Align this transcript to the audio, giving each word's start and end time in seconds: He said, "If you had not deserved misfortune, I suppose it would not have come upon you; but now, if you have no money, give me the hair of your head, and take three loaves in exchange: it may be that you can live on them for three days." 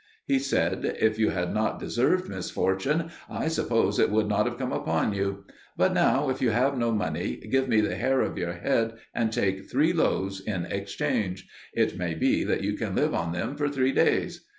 He 0.25 0.39
said, 0.39 0.97
"If 0.99 1.19
you 1.19 1.29
had 1.29 1.53
not 1.53 1.79
deserved 1.79 2.27
misfortune, 2.27 3.11
I 3.29 3.47
suppose 3.49 3.99
it 3.99 4.09
would 4.09 4.27
not 4.27 4.47
have 4.47 4.57
come 4.57 4.71
upon 4.71 5.13
you; 5.13 5.45
but 5.77 5.93
now, 5.93 6.31
if 6.31 6.41
you 6.41 6.49
have 6.49 6.75
no 6.75 6.91
money, 6.91 7.35
give 7.37 7.67
me 7.69 7.81
the 7.81 7.93
hair 7.93 8.21
of 8.21 8.35
your 8.35 8.53
head, 8.53 8.93
and 9.13 9.31
take 9.31 9.69
three 9.69 9.93
loaves 9.93 10.39
in 10.39 10.65
exchange: 10.65 11.47
it 11.71 11.99
may 11.99 12.15
be 12.15 12.43
that 12.43 12.63
you 12.63 12.73
can 12.73 12.95
live 12.95 13.13
on 13.13 13.31
them 13.31 13.55
for 13.55 13.69
three 13.69 13.91
days." 13.91 14.43